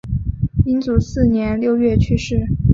[0.65, 2.47] 英祖四年六月去世。